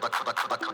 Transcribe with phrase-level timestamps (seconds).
[0.00, 0.73] バカバカバカ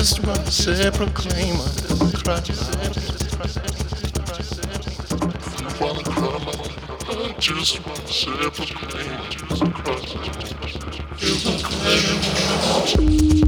[0.00, 1.68] just want to say proclaim a
[2.24, 2.26] Christ.
[2.26, 2.74] I just
[8.06, 9.20] to say proclaim
[9.84, 10.16] Christ.
[11.20, 11.44] Is
[12.96, 13.39] a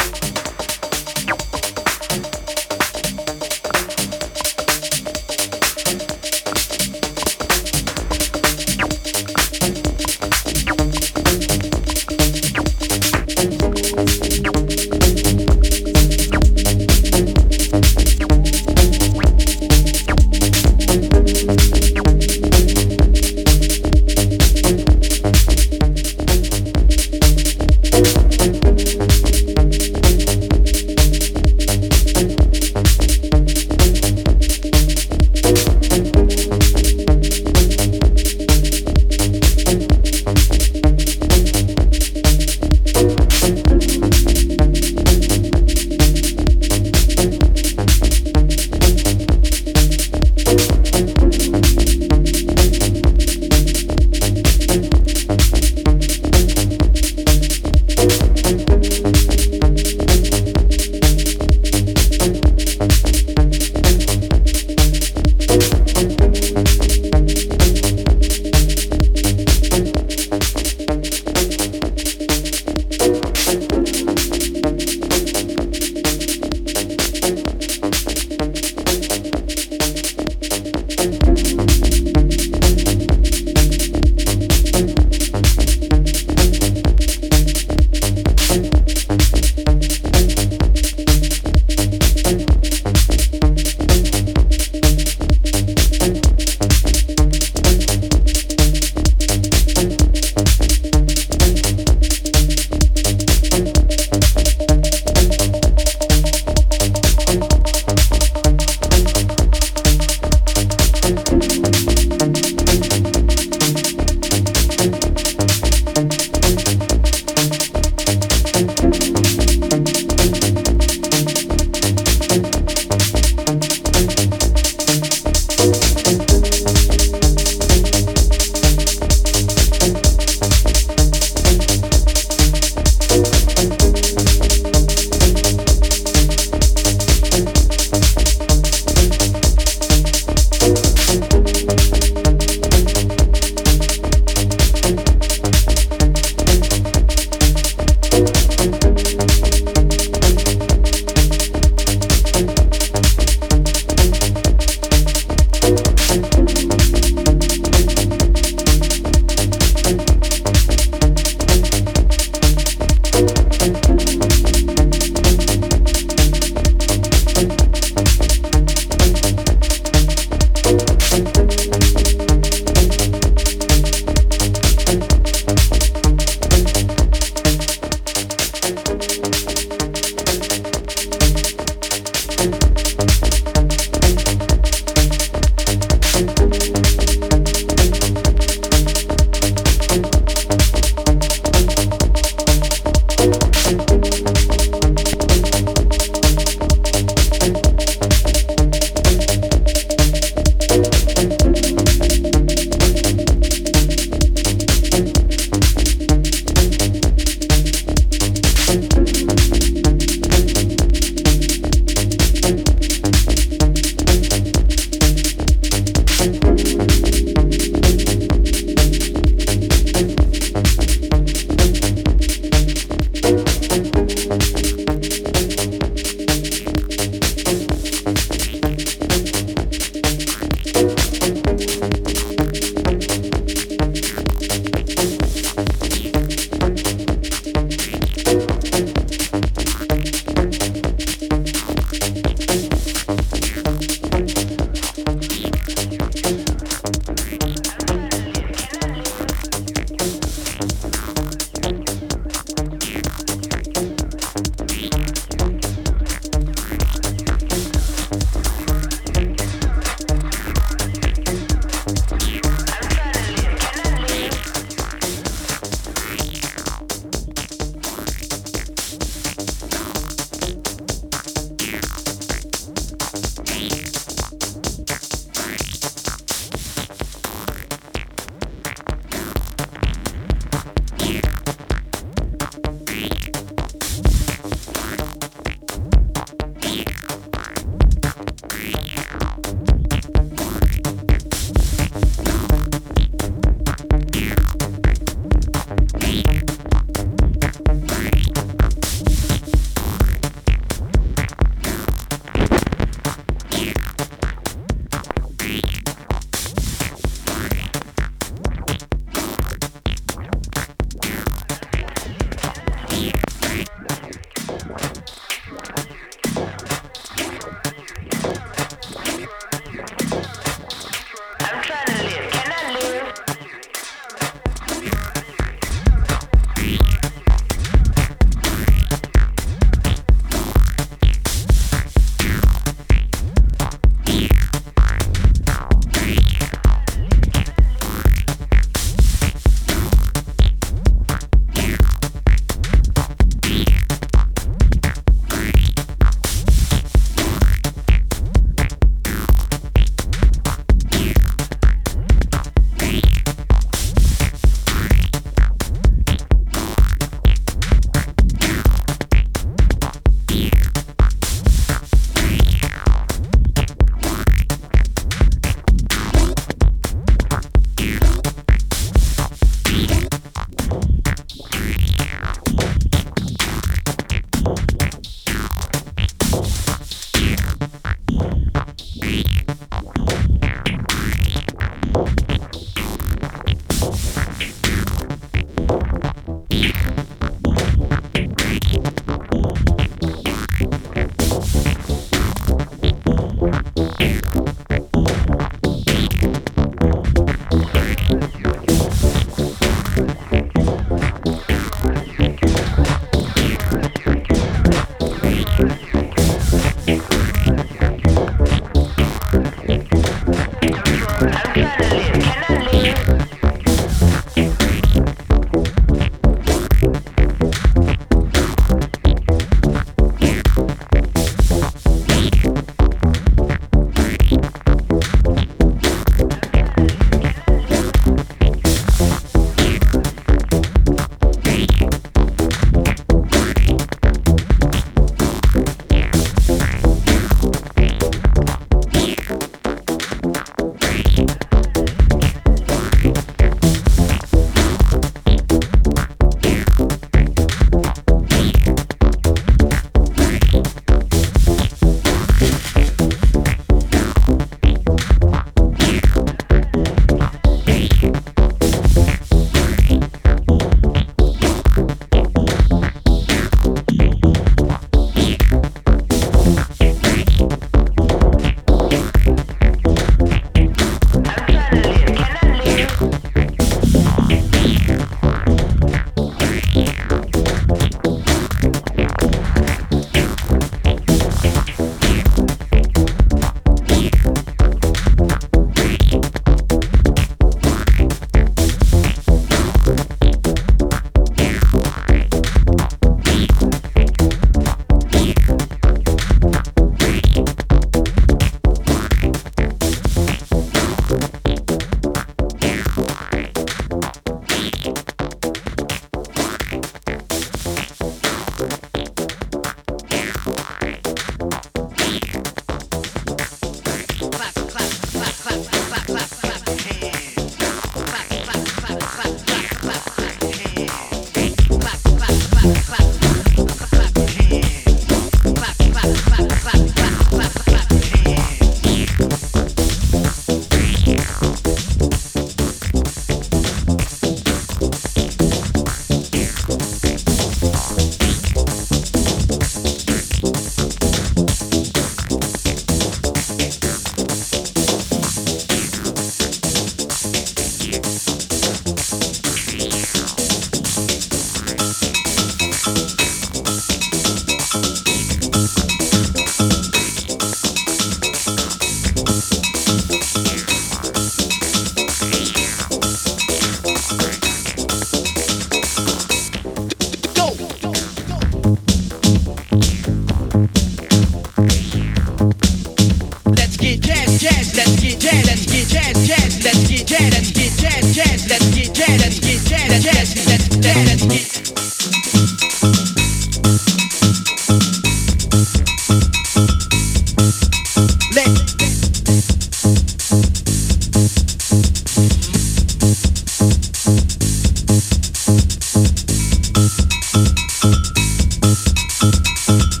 [599.21, 600.00] Müzik